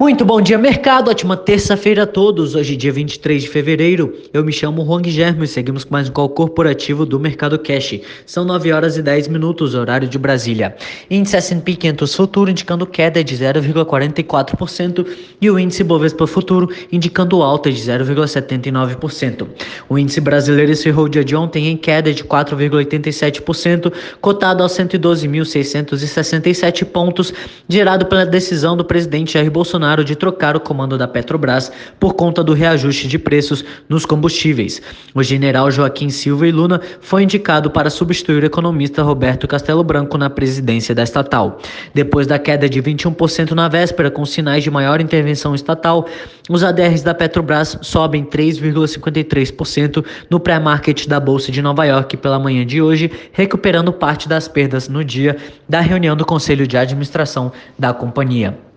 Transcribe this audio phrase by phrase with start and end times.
[0.00, 1.10] Muito bom dia, mercado.
[1.10, 2.54] Ótima terça-feira a todos.
[2.54, 4.14] Hoje, dia 23 de fevereiro.
[4.32, 7.98] Eu me chamo Juan Germo e seguimos com mais um call corporativo do Mercado Cash.
[8.24, 10.76] São 9 horas e 10 minutos, horário de Brasília.
[11.10, 15.04] Índice S&P 500 Futuro indicando queda de 0,44%
[15.40, 19.48] e o índice Bovespa Futuro indicando alta de 0,79%.
[19.88, 27.34] O índice brasileiro encerrou dia de ontem em queda de 4,87%, cotado aos 112.667 pontos,
[27.68, 32.12] gerado pela decisão do presidente Jair Bolsonaro Bolsonaro de trocar o comando da Petrobras por
[32.12, 34.82] conta do reajuste de preços nos combustíveis.
[35.14, 40.18] O general Joaquim Silva e Luna foi indicado para substituir o economista Roberto Castelo Branco
[40.18, 41.58] na presidência da estatal.
[41.94, 46.06] Depois da queda de 21% na véspera, com sinais de maior intervenção estatal,
[46.50, 52.66] os ADRs da Petrobras sobem 3,53% no pré-market da Bolsa de Nova York pela manhã
[52.66, 55.36] de hoje, recuperando parte das perdas no dia
[55.66, 58.67] da reunião do Conselho de Administração da companhia.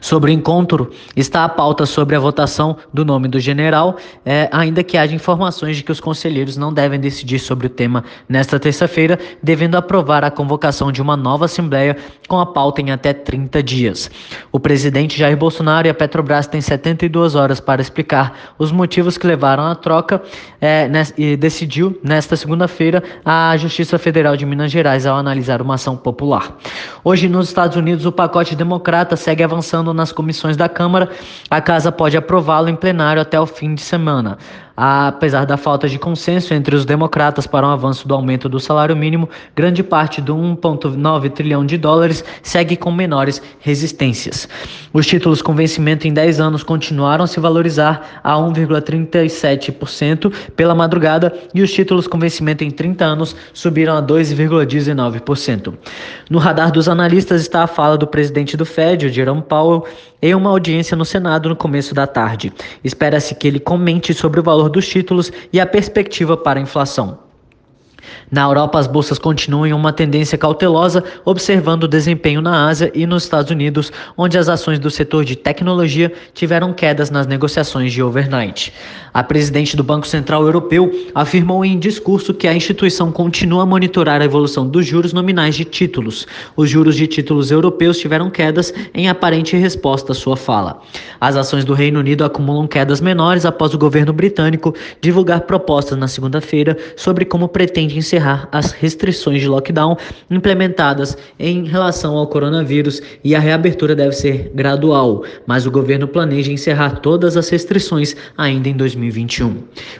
[0.00, 4.82] Sobre o encontro, está a pauta sobre a votação do nome do general, é, ainda
[4.82, 9.18] que haja informações de que os conselheiros não devem decidir sobre o tema nesta terça-feira,
[9.42, 11.96] devendo aprovar a convocação de uma nova Assembleia
[12.28, 14.10] com a pauta em até 30 dias.
[14.50, 19.26] O presidente Jair Bolsonaro e a Petrobras têm 72 horas para explicar os motivos que
[19.26, 20.22] levaram à troca
[20.60, 25.96] é, e decidiu, nesta segunda-feira, a Justiça Federal de Minas Gerais ao analisar uma ação
[25.96, 26.56] popular.
[27.04, 31.10] Hoje, nos Estados Unidos, o pacote democrata segue avançando avançando nas comissões da Câmara,
[31.50, 34.38] a Casa pode aprová-lo em plenário até o fim de semana.
[34.76, 38.96] Apesar da falta de consenso entre os democratas para um avanço do aumento do salário
[38.96, 44.48] mínimo, grande parte do 1,9 trilhão de dólares segue com menores resistências.
[44.92, 51.32] Os títulos com vencimento em 10 anos continuaram a se valorizar a 1,37% pela madrugada
[51.54, 55.74] e os títulos com vencimento em 30 anos subiram a 2,19%.
[56.28, 59.84] No radar dos analistas está a fala do presidente do Fed, Jerome Powell,
[60.22, 62.52] em uma audiência no Senado no começo da tarde.
[62.84, 67.29] Espera-se que ele comente sobre o valor dos títulos e a perspectiva para a inflação.
[68.30, 73.04] Na Europa, as bolsas continuam em uma tendência cautelosa, observando o desempenho na Ásia e
[73.04, 78.00] nos Estados Unidos, onde as ações do setor de tecnologia tiveram quedas nas negociações de
[78.00, 78.72] overnight.
[79.12, 84.22] A presidente do Banco Central Europeu afirmou em discurso que a instituição continua a monitorar
[84.22, 86.24] a evolução dos juros nominais de títulos.
[86.56, 90.80] Os juros de títulos europeus tiveram quedas em aparente resposta à sua fala.
[91.20, 96.06] As ações do Reino Unido acumulam quedas menores após o governo britânico divulgar propostas na
[96.06, 98.19] segunda-feira sobre como pretende encerrar
[98.52, 99.96] as restrições de lockdown
[100.30, 106.52] implementadas em relação ao coronavírus e a reabertura deve ser gradual, mas o governo planeja
[106.52, 109.56] encerrar todas as restrições ainda em 2021.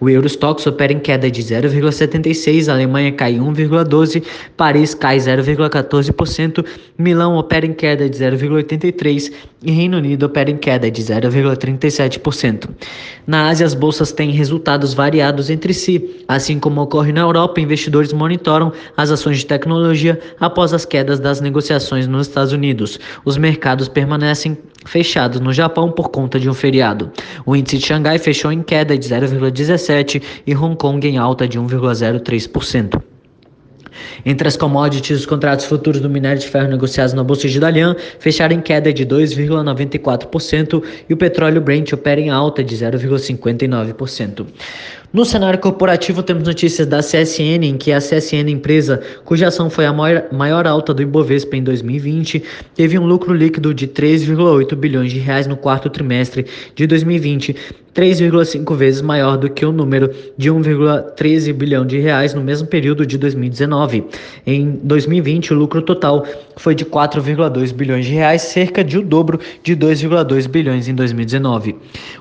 [0.00, 4.22] O Eurostox opera em queda de 0,76, a Alemanha cai 1,12,
[4.56, 6.64] Paris cai 0,14%,
[6.98, 9.32] Milão opera em queda de 0,83
[9.64, 12.68] e Reino Unido opera em queda de 0,37%.
[13.26, 18.12] Na Ásia, as bolsas têm resultados variados entre si, assim como ocorre na Europa, investidores
[18.12, 22.98] monitoram as ações de tecnologia após as quedas das negociações nos Estados Unidos.
[23.24, 27.10] Os mercados permanecem fechados no Japão por conta de um feriado.
[27.46, 31.58] O índice de Xangai fechou em queda de 0,17 e Hong Kong em alta de
[31.58, 33.13] 1,03%.
[34.24, 37.94] Entre as commodities, os contratos futuros do minério de ferro negociados na Bolsa de Dalian
[38.18, 44.46] fecharam em queda de 2,94% e o petróleo Brent opera em alta de 0,59%.
[45.14, 49.86] No cenário corporativo, temos notícias da CSN, em que a CSN, empresa cuja ação foi
[49.86, 52.42] a maior, maior alta do Ibovespa em 2020,
[52.74, 57.54] teve um lucro líquido de 3,8 bilhões de reais no quarto trimestre de 2020,
[57.94, 63.06] 3,5 vezes maior do que o número de 1,13 bilhão de reais no mesmo período
[63.06, 64.04] de 2019.
[64.44, 66.26] Em 2020, o lucro total
[66.56, 71.76] foi de 4,2 bilhões de reais, cerca de o dobro de 2,2 bilhões em 2019.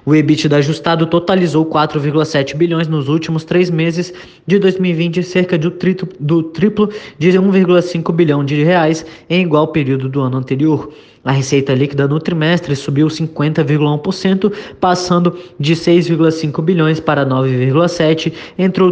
[0.06, 4.14] O EBITDA ajustado totalizou 4,7 bilhões nos últimos três meses
[4.46, 10.10] de 2020, cerca de triplo, do triplo de 1,5 bilhão de reais em igual período
[10.10, 10.92] do ano anterior.
[11.24, 18.84] A receita líquida no trimestre subiu 50,1%, passando de 6,5 bilhões para 9,7 entre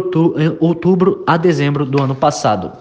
[0.58, 2.72] outubro a dezembro do ano passado.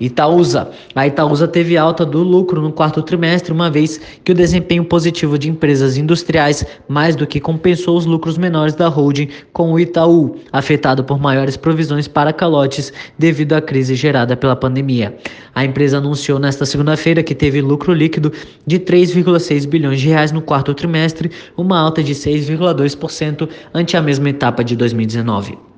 [0.00, 0.70] Itaúsa.
[0.94, 5.38] A Itaúsa teve alta do lucro no quarto trimestre, uma vez que o desempenho positivo
[5.38, 10.36] de empresas industriais mais do que compensou os lucros menores da holding com o Itaú,
[10.52, 15.16] afetado por maiores provisões para calotes devido à crise gerada pela pandemia.
[15.54, 18.32] A empresa anunciou nesta segunda-feira que teve lucro líquido
[18.66, 24.28] de 3,6 bilhões de reais no quarto trimestre, uma alta de 6,2% ante a mesma
[24.28, 25.75] etapa de 2019.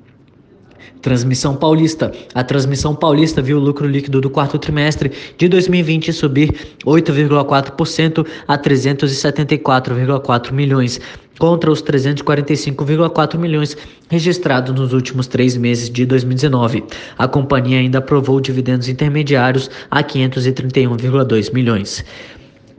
[1.01, 2.11] Transmissão Paulista.
[2.33, 6.53] A Transmissão Paulista viu o lucro líquido do quarto trimestre de 2020 subir
[6.85, 10.99] 8,4% a 374,4 milhões,
[11.39, 13.75] contra os 345,4 milhões
[14.09, 16.83] registrados nos últimos três meses de 2019.
[17.17, 22.03] A companhia ainda aprovou dividendos intermediários a 531,2 milhões.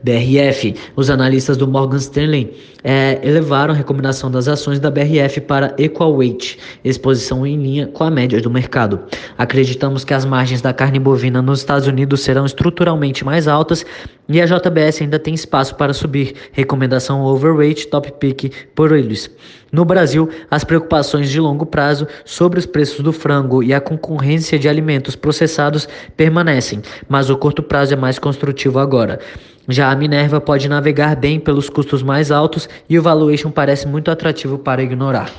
[0.02, 0.75] BRF.
[0.97, 6.14] Os analistas do Morgan Stanley é, elevaram a recomendação das ações da BRF para equal
[6.14, 9.00] weight, exposição em linha com a média do mercado.
[9.37, 13.85] Acreditamos que as margens da carne bovina nos Estados Unidos serão estruturalmente mais altas
[14.29, 16.35] e a JBS ainda tem espaço para subir.
[16.52, 19.31] Recomendação overweight top pick por eles.
[19.73, 24.58] No Brasil, as preocupações de longo prazo sobre os preços do frango e a concorrência
[24.58, 29.20] de alimentos processados permanecem, mas o curto prazo é mais construtivo agora.
[29.69, 34.11] Já a Minerva pode navegar bem pelos custos mais altos e o valuation parece muito
[34.11, 35.31] atrativo para ignorar.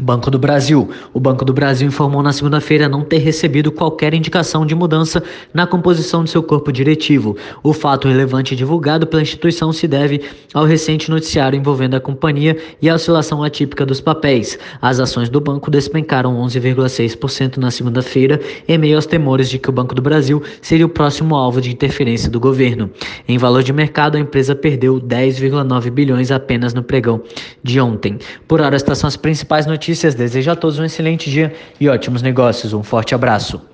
[0.00, 0.88] Banco do Brasil.
[1.12, 5.66] O Banco do Brasil informou na segunda-feira não ter recebido qualquer indicação de mudança na
[5.66, 7.36] composição de seu corpo diretivo.
[7.62, 10.22] O fato relevante divulgado pela instituição se deve
[10.54, 14.58] ao recente noticiário envolvendo a companhia e a oscilação atípica dos papéis.
[14.80, 19.72] As ações do banco despencaram 11,6% na segunda-feira, em meio aos temores de que o
[19.72, 22.90] Banco do Brasil seria o próximo alvo de interferência do governo.
[23.28, 27.22] Em valor de mercado, a empresa perdeu 10,9 bilhões apenas no pregão
[27.62, 28.18] de ontem.
[28.48, 30.14] Por hora, estas são as principais notícias notícias.
[30.14, 32.72] Desejo a todos um excelente dia e ótimos negócios.
[32.72, 33.69] Um forte abraço.